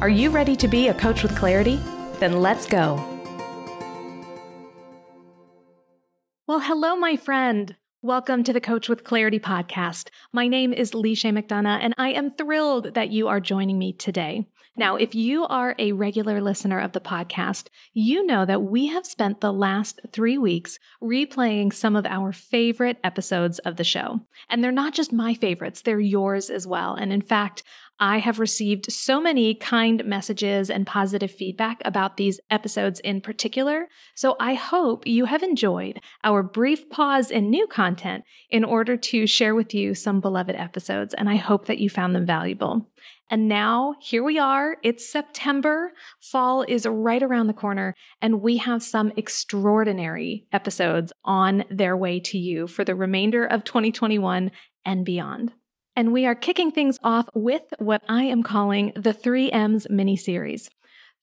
[0.00, 1.78] Are you ready to be a coach with clarity?
[2.20, 2.94] Then let's go.
[6.46, 7.76] Well, hello, my friend.
[8.00, 10.08] Welcome to the Coach with Clarity podcast.
[10.32, 14.46] My name is Leisha McDonough, and I am thrilled that you are joining me today.
[14.74, 19.04] Now, if you are a regular listener of the podcast, you know that we have
[19.04, 24.20] spent the last three weeks replaying some of our favorite episodes of the show.
[24.48, 26.94] And they're not just my favorites, they're yours as well.
[26.94, 27.62] And in fact,
[28.02, 33.88] I have received so many kind messages and positive feedback about these episodes in particular.
[34.14, 39.26] So I hope you have enjoyed our brief pause in new content in order to
[39.26, 41.12] share with you some beloved episodes.
[41.12, 42.88] And I hope that you found them valuable.
[43.28, 44.78] And now here we are.
[44.82, 45.92] It's September.
[46.20, 52.18] Fall is right around the corner, and we have some extraordinary episodes on their way
[52.20, 54.50] to you for the remainder of 2021
[54.84, 55.52] and beyond.
[55.96, 60.70] And we are kicking things off with what I am calling the 3M's mini series.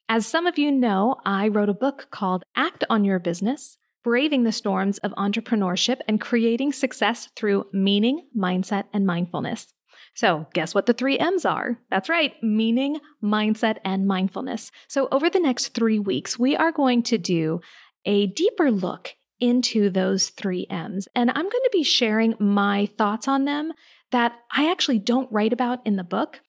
[0.10, 4.44] As some of you know, I wrote a book called Act on Your Business Braving
[4.44, 9.68] the Storms of Entrepreneurship and Creating Success Through Meaning, Mindset, and Mindfulness.
[10.14, 11.78] So, guess what the three M's are?
[11.90, 14.72] That's right, meaning, mindset, and mindfulness.
[14.88, 17.60] So, over the next three weeks, we are going to do
[18.06, 21.08] a deeper look into those three M's.
[21.14, 23.74] And I'm going to be sharing my thoughts on them
[24.12, 26.42] that I actually don't write about in the book.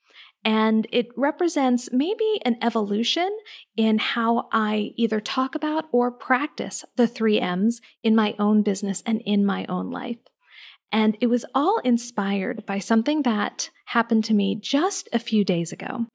[0.44, 3.36] And it represents maybe an evolution
[3.76, 9.02] in how I either talk about or practice the three M's in my own business
[9.04, 10.18] and in my own life.
[10.92, 15.72] And it was all inspired by something that happened to me just a few days
[15.72, 16.06] ago.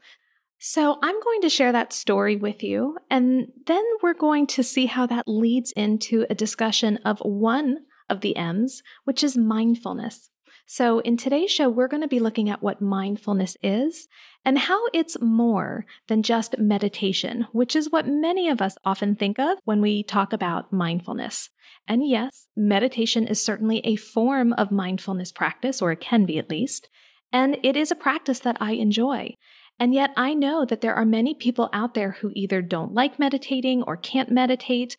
[0.58, 4.86] So I'm going to share that story with you, and then we're going to see
[4.86, 7.80] how that leads into a discussion of one
[8.10, 10.30] of the M's, which is mindfulness.
[10.66, 14.08] So, in today's show, we're going to be looking at what mindfulness is
[14.46, 19.40] and how it's more than just meditation, which is what many of us often think
[19.40, 21.50] of when we talk about mindfulness.
[21.88, 26.50] And yes, meditation is certainly a form of mindfulness practice, or it can be at
[26.50, 26.90] least,
[27.32, 29.36] and it is a practice that I enjoy.
[29.80, 33.20] And yet, I know that there are many people out there who either don't like
[33.20, 34.96] meditating or can't meditate,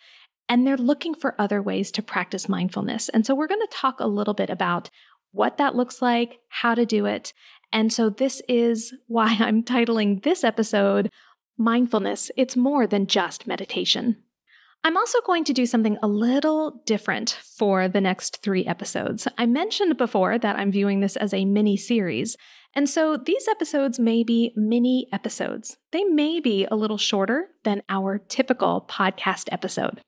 [0.49, 3.09] and they're looking for other ways to practice mindfulness.
[3.09, 4.91] And so, we're going to talk a little bit about
[5.35, 7.33] what that looks like, how to do it.
[7.73, 11.11] And so, this is why I'm titling this episode
[11.57, 12.33] Mindfulness.
[12.37, 14.17] It's more than just meditation.
[14.83, 19.29] I'm also going to do something a little different for the next three episodes.
[19.39, 22.37] I mentioned before that I'm viewing this as a mini series,
[22.75, 25.77] and so these episodes may be mini episodes.
[25.93, 30.01] They may be a little shorter than our typical podcast episode.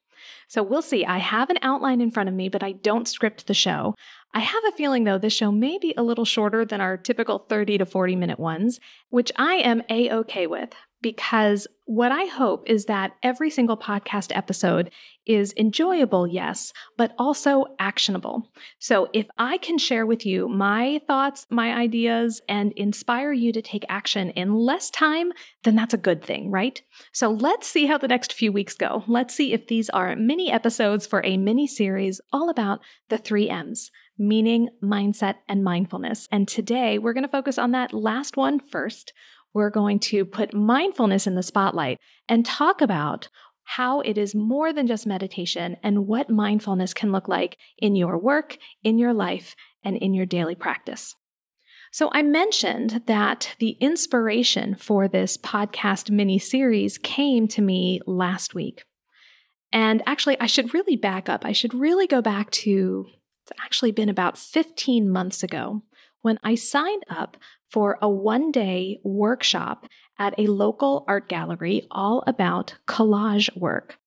[0.49, 1.05] So we'll see.
[1.05, 3.95] I have an outline in front of me, but I don't script the show.
[4.35, 7.39] I have a feeling, though, this show may be a little shorter than our typical
[7.49, 10.75] 30 to 40 minute ones, which I am A OK with
[11.07, 14.91] because what I hope is that every single podcast episode
[15.25, 18.51] is enjoyable, yes, but also actionable.
[18.81, 23.63] So if I can share with you my thoughts, my ideas, and inspire you to
[23.63, 25.33] take action in less time,
[25.63, 26.83] then that's a good thing, right?
[27.13, 29.05] So let's see how the next few weeks go.
[29.07, 33.49] Let's see if these are mini episodes for a mini series all about the three
[33.49, 36.29] M's meaning, mindset, and mindfulness.
[36.31, 39.13] And today we're going to focus on that last one first.
[39.55, 43.29] We're going to put mindfulness in the spotlight and talk about
[43.65, 48.17] how it is more than just meditation and what mindfulness can look like in your
[48.17, 51.15] work, in your life, and in your daily practice.
[51.93, 58.55] So, I mentioned that the inspiration for this podcast mini series came to me last
[58.55, 58.85] week.
[59.73, 61.45] And actually, I should really back up.
[61.45, 63.07] I should really go back to
[63.47, 65.83] it's actually been about 15 months ago
[66.23, 67.37] when I signed up
[67.71, 69.87] for a one day workshop
[70.19, 73.99] at a local art gallery all about collage work.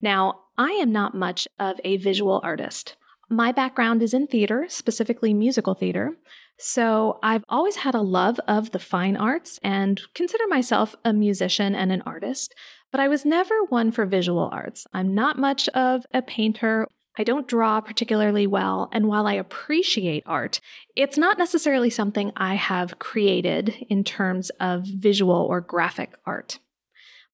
[0.00, 2.96] Now, I am not much of a visual artist.
[3.28, 6.16] My background is in theater, specifically musical theater.
[6.58, 11.74] So I've always had a love of the fine arts and consider myself a musician
[11.74, 12.54] and an artist,
[12.90, 14.86] but I was never one for visual arts.
[14.94, 20.22] I'm not much of a painter I don't draw particularly well, and while I appreciate
[20.24, 20.60] art,
[20.94, 26.60] it's not necessarily something I have created in terms of visual or graphic art.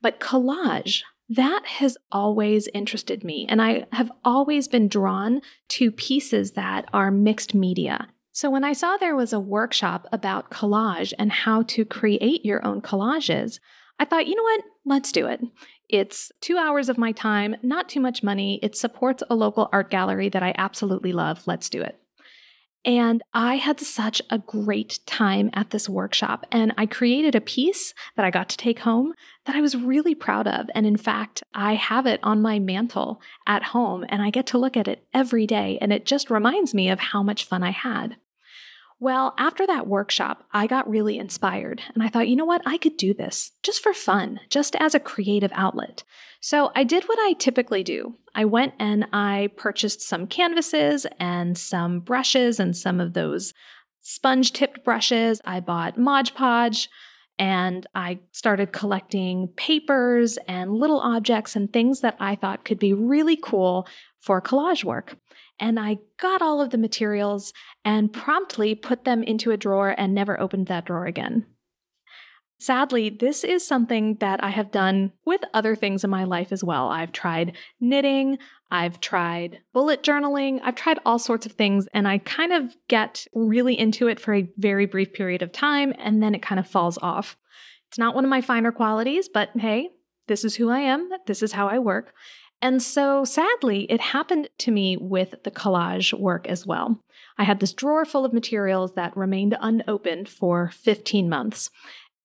[0.00, 6.52] But collage, that has always interested me, and I have always been drawn to pieces
[6.52, 8.08] that are mixed media.
[8.32, 12.66] So, when I saw there was a workshop about collage and how to create your
[12.66, 13.60] own collages,
[13.98, 14.62] I thought, you know what?
[14.84, 15.40] Let's do it.
[15.88, 18.58] It's two hours of my time, not too much money.
[18.62, 21.46] It supports a local art gallery that I absolutely love.
[21.46, 22.00] Let's do it.
[22.86, 26.44] And I had such a great time at this workshop.
[26.52, 29.14] And I created a piece that I got to take home
[29.46, 30.68] that I was really proud of.
[30.74, 34.58] And in fact, I have it on my mantle at home and I get to
[34.58, 35.78] look at it every day.
[35.80, 38.16] And it just reminds me of how much fun I had.
[39.04, 42.62] Well, after that workshop, I got really inspired and I thought, you know what?
[42.64, 46.04] I could do this just for fun, just as a creative outlet.
[46.40, 48.14] So I did what I typically do.
[48.34, 53.52] I went and I purchased some canvases and some brushes and some of those
[54.00, 55.38] sponge tipped brushes.
[55.44, 56.88] I bought Mod Podge
[57.38, 62.94] and I started collecting papers and little objects and things that I thought could be
[62.94, 63.86] really cool
[64.24, 65.16] for collage work.
[65.60, 67.52] And I got all of the materials
[67.84, 71.46] and promptly put them into a drawer and never opened that drawer again.
[72.58, 76.64] Sadly, this is something that I have done with other things in my life as
[76.64, 76.88] well.
[76.88, 78.38] I've tried knitting,
[78.70, 83.26] I've tried bullet journaling, I've tried all sorts of things, and I kind of get
[83.34, 86.66] really into it for a very brief period of time and then it kind of
[86.66, 87.36] falls off.
[87.88, 89.90] It's not one of my finer qualities, but hey,
[90.26, 92.14] this is who I am, this is how I work.
[92.64, 96.98] And so sadly, it happened to me with the collage work as well.
[97.36, 101.68] I had this drawer full of materials that remained unopened for 15 months.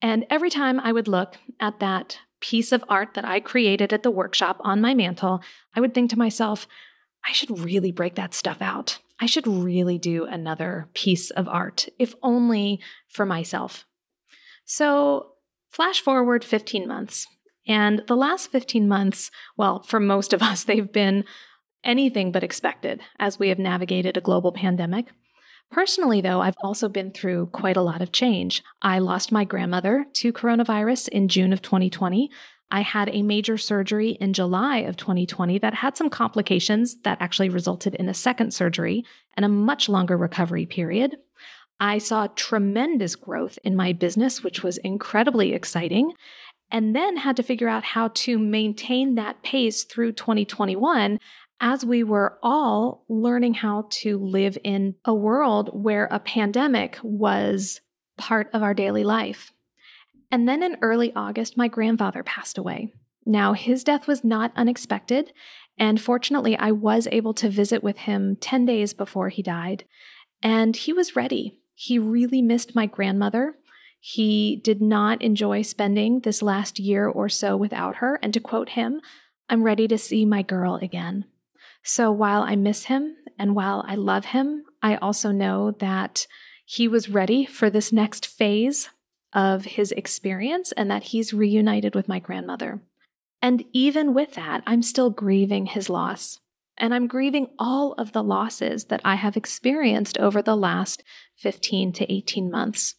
[0.01, 4.01] And every time I would look at that piece of art that I created at
[4.01, 5.41] the workshop on my mantle,
[5.75, 6.67] I would think to myself,
[7.27, 8.99] I should really break that stuff out.
[9.19, 13.85] I should really do another piece of art, if only for myself.
[14.63, 15.33] So,
[15.69, 17.27] flash forward 15 months.
[17.67, 21.25] And the last 15 months, well, for most of us, they've been
[21.83, 25.07] anything but expected as we have navigated a global pandemic.
[25.71, 28.63] Personally, though, I've also been through quite a lot of change.
[28.81, 32.31] I lost my grandmother to coronavirus in June of 2020.
[32.71, 37.49] I had a major surgery in July of 2020 that had some complications that actually
[37.49, 41.17] resulted in a second surgery and a much longer recovery period.
[41.79, 46.13] I saw tremendous growth in my business, which was incredibly exciting
[46.71, 51.19] and then had to figure out how to maintain that pace through 2021
[51.61, 57.81] as we were all learning how to live in a world where a pandemic was
[58.17, 59.51] part of our daily life.
[60.31, 62.93] And then in early August, my grandfather passed away.
[63.25, 65.33] Now, his death was not unexpected,
[65.77, 69.85] and fortunately, I was able to visit with him 10 days before he died,
[70.41, 71.59] and he was ready.
[71.73, 73.55] He really missed my grandmother.
[73.99, 78.19] He did not enjoy spending this last year or so without her.
[78.21, 79.01] And to quote him,
[79.49, 81.25] I'm ready to see my girl again.
[81.83, 86.27] So while I miss him and while I love him, I also know that
[86.65, 88.89] he was ready for this next phase
[89.33, 92.81] of his experience and that he's reunited with my grandmother.
[93.41, 96.39] And even with that, I'm still grieving his loss.
[96.77, 101.03] And I'm grieving all of the losses that I have experienced over the last
[101.37, 102.95] 15 to 18 months.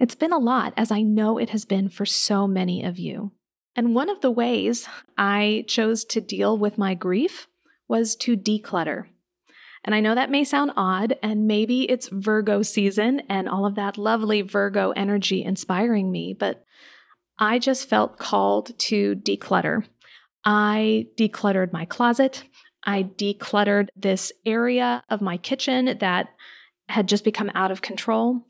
[0.00, 3.32] It's been a lot, as I know it has been for so many of you.
[3.76, 7.48] And one of the ways I chose to deal with my grief
[7.88, 9.06] was to declutter.
[9.84, 13.74] And I know that may sound odd, and maybe it's Virgo season and all of
[13.74, 16.64] that lovely Virgo energy inspiring me, but
[17.38, 19.84] I just felt called to declutter.
[20.44, 22.44] I decluttered my closet.
[22.84, 26.28] I decluttered this area of my kitchen that
[26.88, 28.46] had just become out of control.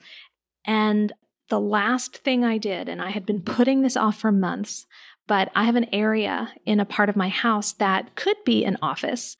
[0.65, 1.13] And
[1.49, 4.87] the last thing I did, and I had been putting this off for months,
[5.27, 8.79] but I have an area in a part of my house that could be an
[8.83, 9.37] office,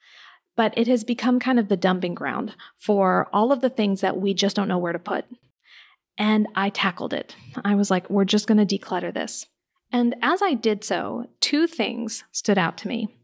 [0.55, 4.17] but it has become kind of the dumping ground for all of the things that
[4.17, 5.25] we just don't know where to put.
[6.17, 7.35] And I tackled it.
[7.63, 9.45] I was like, we're just going to declutter this.
[9.91, 13.15] And as I did so, two things stood out to me.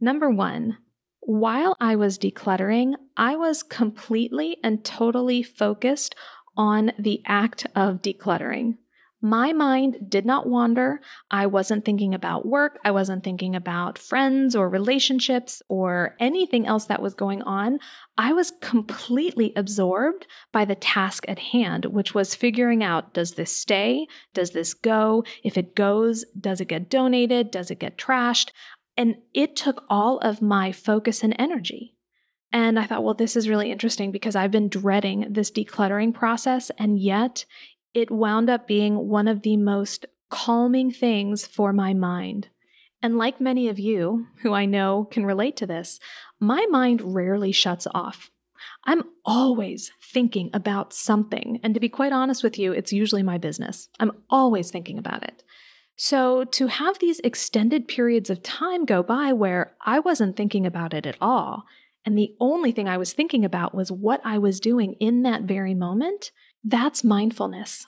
[0.00, 0.78] Number one,
[1.20, 6.14] while I was decluttering, I was completely and totally focused
[6.56, 8.76] on the act of decluttering.
[9.24, 11.00] My mind did not wander.
[11.30, 12.78] I wasn't thinking about work.
[12.84, 17.78] I wasn't thinking about friends or relationships or anything else that was going on.
[18.18, 23.50] I was completely absorbed by the task at hand, which was figuring out does this
[23.50, 24.06] stay?
[24.34, 25.24] Does this go?
[25.42, 27.50] If it goes, does it get donated?
[27.50, 28.50] Does it get trashed?
[28.94, 31.94] And it took all of my focus and energy.
[32.54, 36.70] And I thought, well, this is really interesting because I've been dreading this decluttering process,
[36.78, 37.44] and yet
[37.94, 42.48] it wound up being one of the most calming things for my mind.
[43.02, 45.98] And like many of you who I know can relate to this,
[46.38, 48.30] my mind rarely shuts off.
[48.84, 51.58] I'm always thinking about something.
[51.64, 53.88] And to be quite honest with you, it's usually my business.
[53.98, 55.42] I'm always thinking about it.
[55.96, 60.94] So to have these extended periods of time go by where I wasn't thinking about
[60.94, 61.64] it at all,
[62.04, 65.42] and the only thing I was thinking about was what I was doing in that
[65.42, 66.30] very moment,
[66.62, 67.86] that's mindfulness.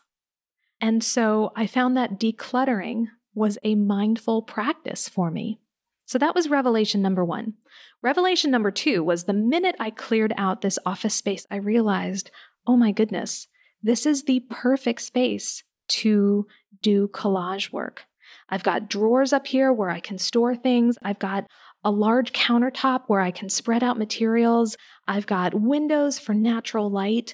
[0.80, 5.58] And so I found that decluttering was a mindful practice for me.
[6.06, 7.54] So that was revelation number one.
[8.02, 12.30] Revelation number two was the minute I cleared out this office space, I realized,
[12.66, 13.48] oh my goodness,
[13.82, 16.46] this is the perfect space to
[16.80, 18.04] do collage work.
[18.48, 20.96] I've got drawers up here where I can store things.
[21.02, 21.46] I've got
[21.86, 24.76] a large countertop where I can spread out materials.
[25.06, 27.32] I've got windows for natural light.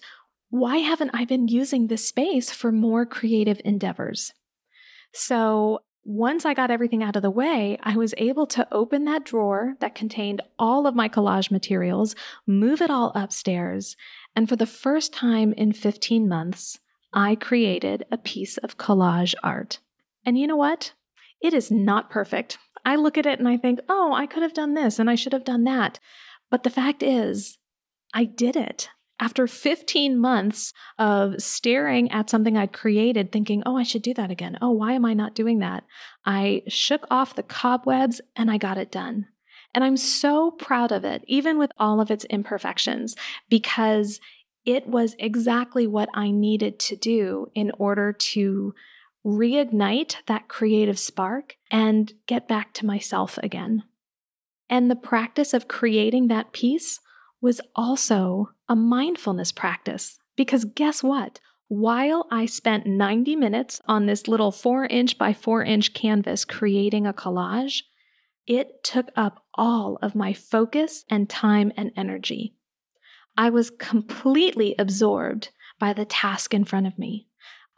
[0.51, 4.35] Why haven't I been using this space for more creative endeavors?
[5.15, 9.25] So once I got everything out of the way, I was able to open that
[9.25, 12.15] drawer that contained all of my collage materials,
[12.47, 13.97] move it all upstairs,
[14.37, 16.79] and for the first time in 15 months,
[17.15, 19.79] I created a piece of collage art.
[20.27, 20.93] And you know what?
[21.43, 22.59] It is not perfect.
[22.85, 25.15] I look at it and I think, oh, I could have done this and I
[25.15, 25.99] should have done that.
[26.51, 27.59] But the fact is,
[28.15, 33.85] I did it after 15 months of staring at something I'd created, thinking, oh, I
[33.85, 34.59] should do that again.
[34.61, 35.85] Oh, why am I not doing that?
[36.27, 39.27] I shook off the cobwebs and I got it done.
[39.75, 43.17] And I'm so proud of it, even with all of its imperfections,
[43.49, 44.21] because
[44.65, 48.75] it was exactly what I needed to do in order to
[49.25, 53.85] reignite that creative spark and get back to myself again.
[54.69, 57.01] And the practice of creating that piece
[57.41, 60.19] was also a mindfulness practice.
[60.37, 61.41] Because guess what?
[61.69, 67.07] While I spent 90 minutes on this little four inch by four inch canvas creating
[67.07, 67.83] a collage,
[68.47, 72.55] it took up all of my focus and time and energy.
[73.37, 77.27] I was completely absorbed by the task in front of me.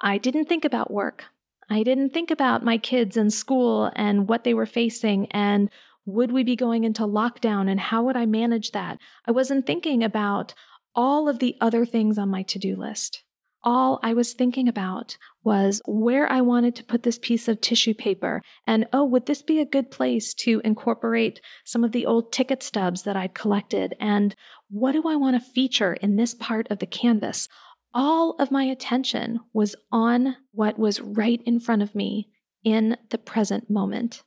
[0.00, 1.26] I didn't think about work.
[1.71, 5.71] I didn't think about my kids and school and what they were facing and
[6.06, 8.99] would we be going into lockdown and how would I manage that?
[9.26, 10.54] I wasn't thinking about
[10.94, 13.23] all of the other things on my to do list.
[13.66, 17.94] All I was thinking about was where I wanted to put this piece of tissue
[17.94, 18.42] paper.
[18.66, 22.62] And oh, would this be a good place to incorporate some of the old ticket
[22.62, 23.94] stubs that I'd collected?
[23.99, 24.35] And
[24.68, 27.49] what do I want to feature in this part of the canvas?
[27.94, 32.28] All of my attention was on what was right in front of me
[32.64, 34.24] in the present moment.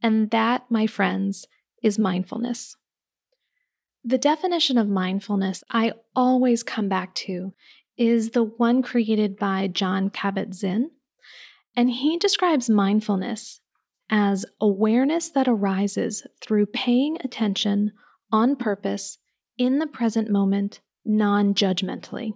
[0.00, 1.46] And that, my friends,
[1.82, 2.76] is mindfulness.
[4.04, 7.52] The definition of mindfulness I always come back to
[7.96, 10.90] is the one created by Jon Kabat-Zinn.
[11.76, 13.60] And he describes mindfulness
[14.10, 17.92] as awareness that arises through paying attention
[18.30, 19.18] on purpose
[19.58, 22.34] in the present moment non judgmentally.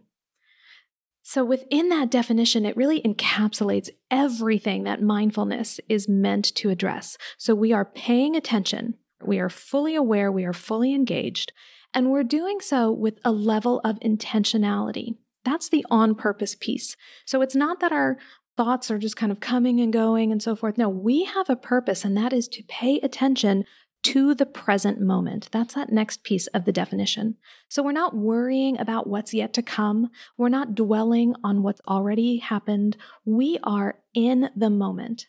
[1.29, 7.19] So, within that definition, it really encapsulates everything that mindfulness is meant to address.
[7.37, 11.53] So, we are paying attention, we are fully aware, we are fully engaged,
[11.93, 15.17] and we're doing so with a level of intentionality.
[15.45, 16.97] That's the on purpose piece.
[17.25, 18.19] So, it's not that our
[18.57, 20.79] thoughts are just kind of coming and going and so forth.
[20.79, 23.65] No, we have a purpose, and that is to pay attention
[24.07, 25.49] to the present moment.
[25.51, 27.35] That's that next piece of the definition.
[27.69, 30.11] So we're not worrying about what's yet to come.
[30.39, 32.97] We're not dwelling on what's already happened.
[33.25, 35.27] We are in the moment.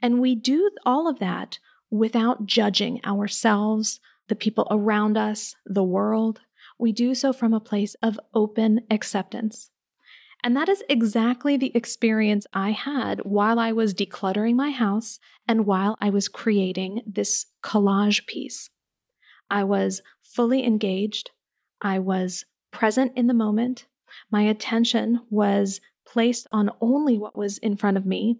[0.00, 1.58] And we do all of that
[1.90, 3.98] without judging ourselves,
[4.28, 6.42] the people around us, the world.
[6.78, 9.71] We do so from a place of open acceptance.
[10.44, 15.66] And that is exactly the experience I had while I was decluttering my house and
[15.66, 18.68] while I was creating this collage piece.
[19.50, 21.30] I was fully engaged.
[21.80, 23.86] I was present in the moment.
[24.30, 28.38] My attention was placed on only what was in front of me.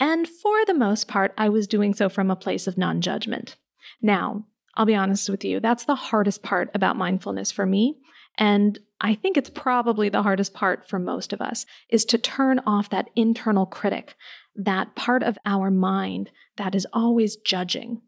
[0.00, 3.56] And for the most part, I was doing so from a place of non judgment.
[4.00, 7.98] Now, I'll be honest with you, that's the hardest part about mindfulness for me.
[8.38, 12.60] And I think it's probably the hardest part for most of us is to turn
[12.66, 14.14] off that internal critic,
[14.54, 18.02] that part of our mind that is always judging.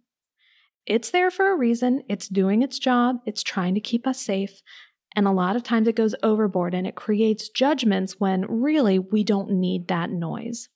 [0.87, 4.62] It's there for a reason, it's doing its job, it's trying to keep us safe.
[5.14, 9.25] And a lot of times it goes overboard and it creates judgments when really we
[9.25, 10.68] don't need that noise.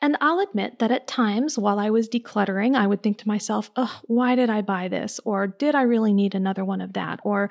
[0.00, 3.70] And I'll admit that at times while I was decluttering, I would think to myself,
[3.76, 5.20] oh, why did I buy this?
[5.24, 7.20] Or did I really need another one of that?
[7.24, 7.50] Or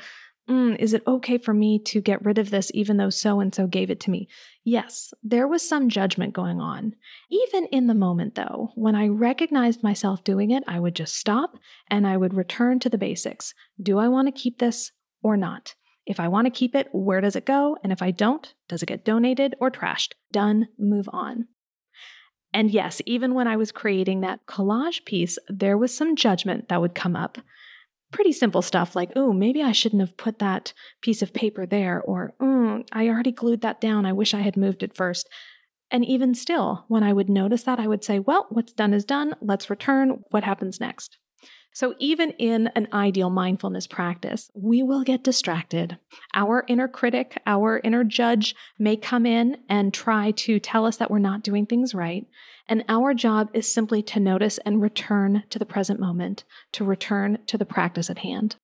[0.50, 3.54] mm, is it okay for me to get rid of this even though so and
[3.54, 4.28] so gave it to me?
[4.64, 6.96] Yes, there was some judgment going on.
[7.30, 11.58] Even in the moment, though, when I recognized myself doing it, I would just stop
[11.90, 13.54] and I would return to the basics.
[13.82, 15.76] Do I want to keep this or not?
[16.06, 17.78] If I want to keep it, where does it go?
[17.84, 20.14] And if I don't, does it get donated or trashed?
[20.32, 21.48] Done, move on.
[22.54, 26.80] And yes, even when I was creating that collage piece, there was some judgment that
[26.80, 27.40] would come up
[28.12, 32.02] pretty simple stuff like, oh, maybe I shouldn't have put that piece of paper there,
[32.02, 34.06] or, mm, I already glued that down.
[34.06, 35.28] I wish I had moved it first.
[35.92, 39.06] And even still, when I would notice that, I would say, well, what's done is
[39.06, 39.36] done.
[39.42, 40.24] Let's return.
[40.32, 41.18] What happens next?
[41.76, 45.98] So, even in an ideal mindfulness practice, we will get distracted.
[46.34, 51.12] Our inner critic, our inner judge may come in and try to tell us that
[51.12, 52.28] we're not doing things right.
[52.70, 57.40] And our job is simply to notice and return to the present moment, to return
[57.48, 58.56] to the practice at hand.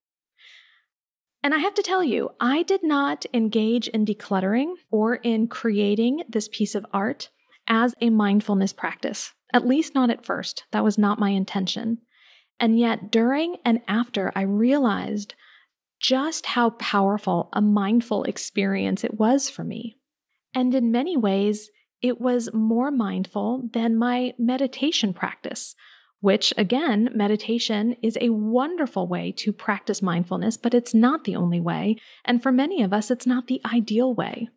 [1.44, 6.24] And I have to tell you, I did not engage in decluttering or in creating
[6.30, 7.30] this piece of art
[7.68, 10.64] as a mindfulness practice, at least not at first.
[10.72, 11.98] That was not my intention.
[12.62, 15.34] And yet, during and after, I realized
[16.00, 19.98] just how powerful a mindful experience it was for me.
[20.54, 21.70] And in many ways,
[22.02, 25.76] it was more mindful than my meditation practice,
[26.20, 31.60] which again, meditation is a wonderful way to practice mindfulness, but it's not the only
[31.60, 31.98] way.
[32.26, 34.50] And for many of us, it's not the ideal way.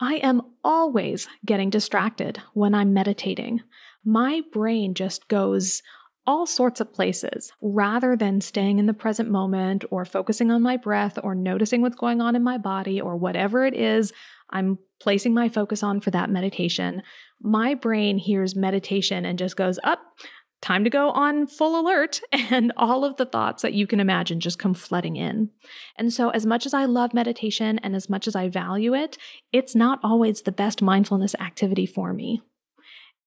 [0.00, 3.62] I am always getting distracted when I'm meditating.
[4.04, 5.82] My brain just goes
[6.28, 10.76] all sorts of places rather than staying in the present moment or focusing on my
[10.76, 14.12] breath or noticing what's going on in my body or whatever it is
[14.50, 17.02] I'm placing my focus on for that meditation.
[17.40, 20.00] My brain hears meditation and just goes up.
[20.60, 24.40] Time to go on full alert, and all of the thoughts that you can imagine
[24.40, 25.50] just come flooding in.
[25.96, 29.18] And so, as much as I love meditation and as much as I value it,
[29.52, 32.42] it's not always the best mindfulness activity for me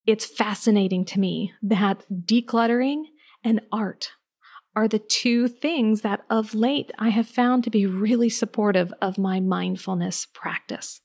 [0.06, 3.04] it's fascinating to me that decluttering
[3.44, 4.12] and art
[4.76, 9.18] are the two things that of late I have found to be really supportive of
[9.18, 11.02] my mindfulness practice.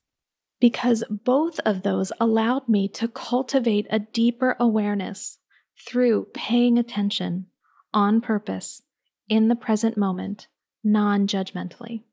[0.60, 5.38] Because both of those allowed me to cultivate a deeper awareness
[5.86, 7.46] through paying attention
[7.92, 8.82] on purpose
[9.28, 10.48] in the present moment,
[10.82, 12.04] non judgmentally.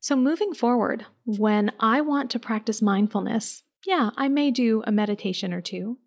[0.00, 5.52] So, moving forward, when I want to practice mindfulness, yeah, I may do a meditation
[5.54, 5.98] or two.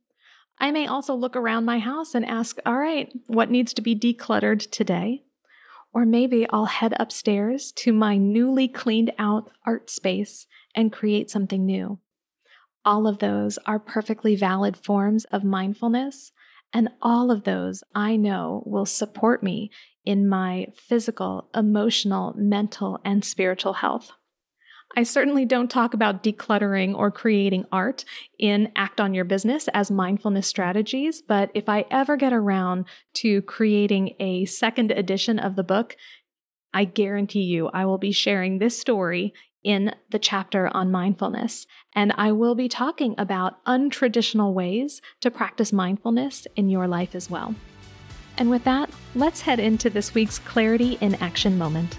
[0.59, 3.95] I may also look around my house and ask, all right, what needs to be
[3.95, 5.23] decluttered today?
[5.93, 11.65] Or maybe I'll head upstairs to my newly cleaned out art space and create something
[11.65, 11.99] new.
[12.85, 16.31] All of those are perfectly valid forms of mindfulness,
[16.73, 19.71] and all of those I know will support me
[20.05, 24.11] in my physical, emotional, mental, and spiritual health.
[24.97, 28.05] I certainly don't talk about decluttering or creating art
[28.39, 33.41] in Act on Your Business as mindfulness strategies, but if I ever get around to
[33.43, 35.95] creating a second edition of the book,
[36.73, 41.67] I guarantee you I will be sharing this story in the chapter on mindfulness.
[41.93, 47.29] And I will be talking about untraditional ways to practice mindfulness in your life as
[47.29, 47.55] well.
[48.37, 51.97] And with that, let's head into this week's Clarity in Action moment.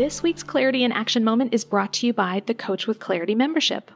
[0.00, 3.34] This week's Clarity in Action moment is brought to you by the Coach with Clarity
[3.34, 3.90] membership.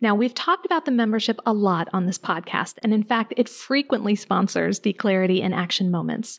[0.00, 3.48] Now, we've talked about the membership a lot on this podcast, and in fact, it
[3.48, 6.38] frequently sponsors the Clarity in Action moments.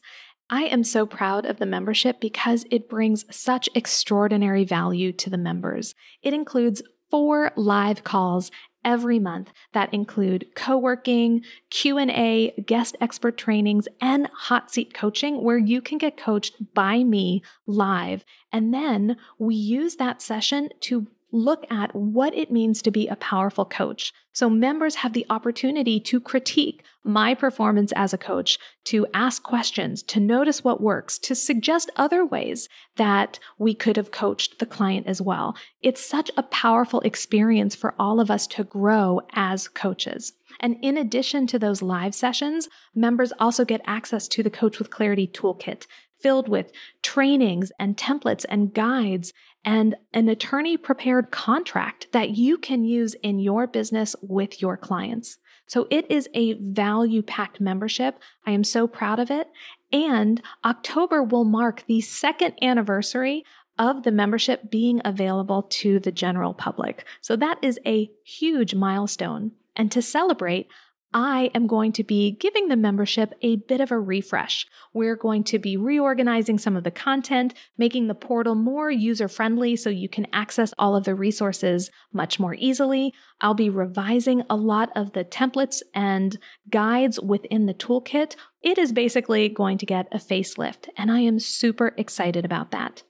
[0.49, 5.37] I am so proud of the membership because it brings such extraordinary value to the
[5.37, 5.93] members.
[6.23, 8.51] It includes four live calls
[8.83, 15.81] every month that include co-working, Q&A, guest expert trainings, and hot seat coaching where you
[15.81, 18.25] can get coached by me live.
[18.51, 23.15] And then we use that session to look at what it means to be a
[23.15, 24.13] powerful coach.
[24.33, 30.03] So members have the opportunity to critique my performance as a coach, to ask questions,
[30.03, 35.07] to notice what works, to suggest other ways that we could have coached the client
[35.07, 35.55] as well.
[35.81, 40.33] It's such a powerful experience for all of us to grow as coaches.
[40.59, 44.91] And in addition to those live sessions, members also get access to the Coach with
[44.91, 45.87] Clarity Toolkit
[46.21, 52.83] filled with trainings and templates and guides and an attorney prepared contract that you can
[52.83, 55.37] use in your business with your clients.
[55.67, 58.19] So it is a value packed membership.
[58.45, 59.47] I am so proud of it.
[59.91, 63.45] And October will mark the second anniversary
[63.79, 67.05] of the membership being available to the general public.
[67.21, 69.51] So that is a huge milestone.
[69.75, 70.67] And to celebrate,
[71.13, 74.65] I am going to be giving the membership a bit of a refresh.
[74.93, 79.75] We're going to be reorganizing some of the content, making the portal more user friendly
[79.75, 83.13] so you can access all of the resources much more easily.
[83.41, 86.37] I'll be revising a lot of the templates and
[86.69, 88.35] guides within the toolkit.
[88.61, 93.03] It is basically going to get a facelift, and I am super excited about that.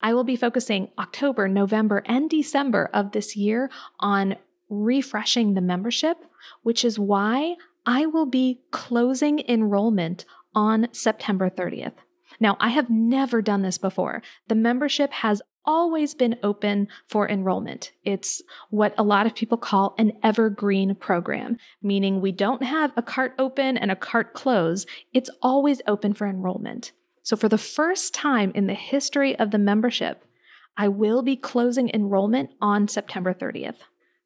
[0.00, 4.36] I will be focusing October, November, and December of this year on
[4.68, 6.16] refreshing the membership,
[6.62, 10.24] which is why I will be closing enrollment
[10.54, 11.94] on September 30th.
[12.40, 14.22] Now, I have never done this before.
[14.48, 17.92] The membership has always been open for enrollment.
[18.04, 23.02] It's what a lot of people call an evergreen program, meaning we don't have a
[23.02, 24.86] cart open and a cart close.
[25.12, 26.92] It's always open for enrollment.
[27.22, 30.24] So, for the first time in the history of the membership,
[30.76, 33.76] I will be closing enrollment on September 30th.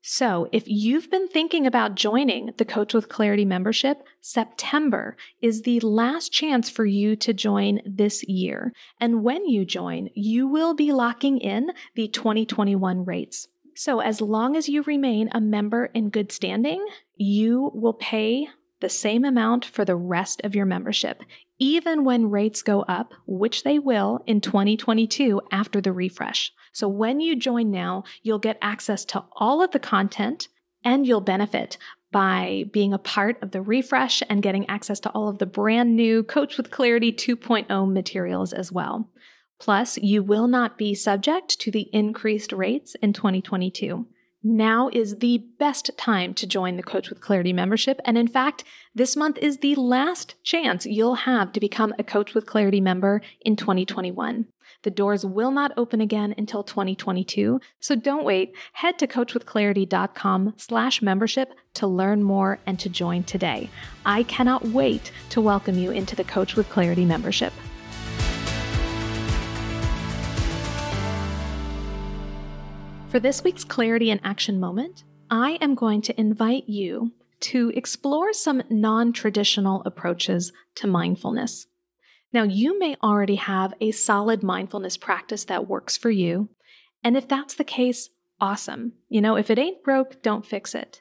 [0.09, 5.81] So, if you've been thinking about joining the Coach with Clarity membership, September is the
[5.81, 8.73] last chance for you to join this year.
[9.01, 13.49] And when you join, you will be locking in the 2021 rates.
[13.75, 18.47] So, as long as you remain a member in good standing, you will pay
[18.81, 21.23] the same amount for the rest of your membership,
[21.59, 26.53] even when rates go up, which they will in 2022 after the refresh.
[26.73, 30.49] So when you join now, you'll get access to all of the content
[30.85, 31.79] and you'll benefit
[32.13, 35.97] by being a part of the refresh and getting access to all of the brand
[35.97, 39.11] new Coach with Clarity 2.0 materials as well.
[39.59, 44.07] Plus, you will not be subject to the increased rates in 2022.
[44.49, 48.01] Now is the best time to join the Coach with Clarity membership.
[48.05, 48.63] And in fact,
[48.95, 53.23] this month is the last chance you'll have to become a Coach with Clarity member
[53.41, 54.47] in 2021.
[54.85, 58.55] The doors will not open again until 2022, so don't wait.
[58.75, 63.69] Head to coachwithclarity.com slash membership to learn more and to join today.
[64.05, 67.53] I cannot wait to welcome you into the Coach with Clarity membership.
[73.17, 78.35] For this week's Clarity in Action moment, I am going to invite you to explore
[78.35, 81.67] some non traditional approaches to mindfulness.
[82.31, 86.51] Now, you may already have a solid mindfulness practice that works for you.
[87.03, 88.93] And if that's the case, awesome.
[89.09, 91.01] You know, if it ain't broke, don't fix it.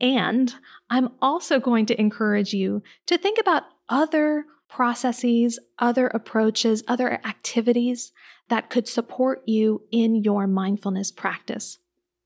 [0.00, 0.52] And
[0.90, 8.10] I'm also going to encourage you to think about other processes, other approaches, other activities
[8.48, 11.78] that could support you in your mindfulness practice.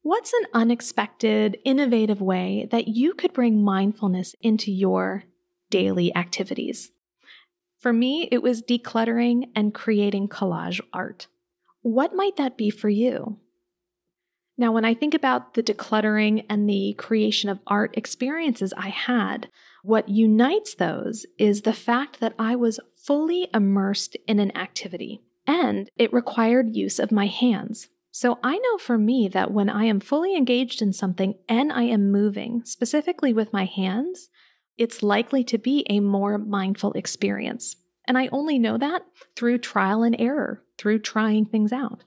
[0.02, 5.24] What's an unexpected, innovative way that you could bring mindfulness into your
[5.70, 6.90] daily activities?
[7.78, 11.28] For me, it was decluttering and creating collage art.
[11.82, 13.38] What might that be for you?
[14.56, 19.48] Now, when I think about the decluttering and the creation of art experiences I had,
[19.84, 25.90] what unites those is the fact that I was fully immersed in an activity and
[25.96, 27.88] it required use of my hands.
[28.10, 31.84] So I know for me that when I am fully engaged in something and I
[31.84, 34.28] am moving, specifically with my hands,
[34.76, 37.76] it's likely to be a more mindful experience.
[38.06, 39.02] And I only know that
[39.36, 42.04] through trial and error, through trying things out.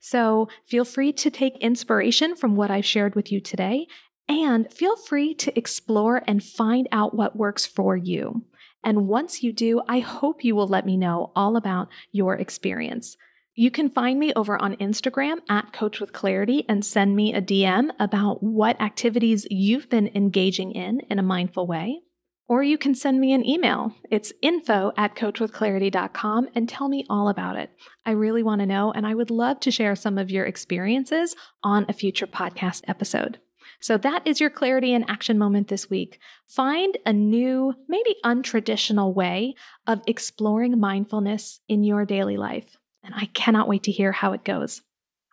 [0.00, 3.86] So feel free to take inspiration from what I've shared with you today,
[4.28, 8.44] and feel free to explore and find out what works for you.
[8.84, 13.16] And once you do, I hope you will let me know all about your experience.
[13.54, 17.42] You can find me over on Instagram at Coach with Clarity and send me a
[17.42, 22.00] DM about what activities you've been engaging in in a mindful way.
[22.48, 23.94] Or you can send me an email.
[24.10, 27.70] It's info at coachwithclarity.com and tell me all about it.
[28.04, 31.36] I really want to know, and I would love to share some of your experiences
[31.62, 33.38] on a future podcast episode.
[33.82, 36.18] So that is your clarity in action moment this week.
[36.46, 39.54] Find a new, maybe untraditional way
[39.86, 44.44] of exploring mindfulness in your daily life and I cannot wait to hear how it
[44.44, 44.82] goes.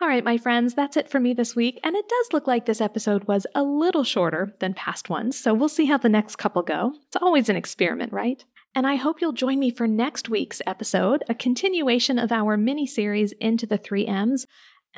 [0.02, 2.66] All right, my friends, that's it for me this week, and it does look like
[2.66, 6.38] this episode was a little shorter than past ones, so we'll see how the next
[6.38, 6.94] couple go.
[7.08, 8.44] It's always an experiment, right?
[8.74, 12.86] And I hope you'll join me for next week's episode, a continuation of our mini
[12.86, 14.48] series into the three M's.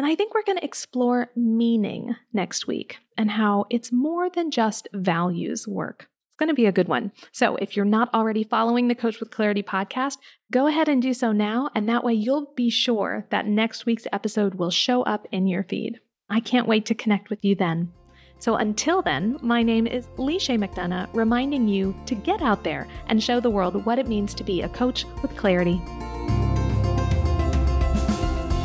[0.01, 4.49] And I think we're going to explore meaning next week and how it's more than
[4.49, 7.11] just values work It's going to be a good one.
[7.31, 10.17] So if you're not already following the Coach with Clarity podcast,
[10.51, 11.69] go ahead and do so now.
[11.75, 15.65] And that way you'll be sure that next week's episode will show up in your
[15.65, 15.99] feed.
[16.31, 17.93] I can't wait to connect with you then.
[18.39, 23.21] So until then, my name is Leisha McDonough, reminding you to get out there and
[23.21, 25.79] show the world what it means to be a coach with clarity.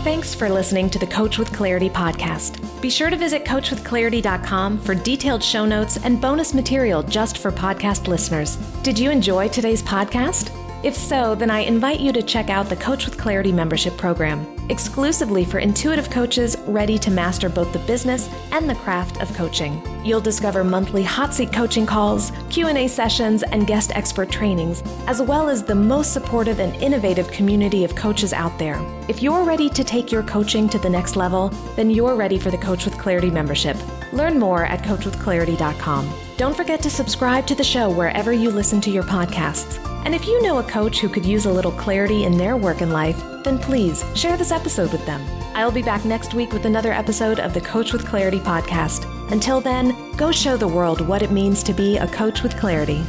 [0.07, 2.61] Thanks for listening to the Coach with Clarity podcast.
[2.81, 8.07] Be sure to visit coachwithclarity.com for detailed show notes and bonus material just for podcast
[8.07, 8.55] listeners.
[8.85, 10.53] Did you enjoy today's podcast?
[10.85, 14.47] If so, then I invite you to check out the Coach with Clarity membership program,
[14.69, 19.83] exclusively for intuitive coaches ready to master both the business and the craft of coaching.
[20.05, 25.49] You'll discover monthly hot seat coaching calls, Q&A sessions, and guest expert trainings, as well
[25.49, 28.81] as the most supportive and innovative community of coaches out there.
[29.09, 32.51] If you're ready to take your coaching to the next level, then you're ready for
[32.51, 33.77] the Coach with Clarity membership.
[34.13, 36.13] Learn more at coachwithclarity.com.
[36.37, 39.83] Don't forget to subscribe to the show wherever you listen to your podcasts.
[40.05, 42.81] And if you know a coach who could use a little clarity in their work
[42.81, 45.25] and life, then please share this episode with them.
[45.55, 49.07] I'll be back next week with another episode of the Coach with Clarity podcast.
[49.31, 53.05] Until then, go show the world what it means to be a coach with clarity.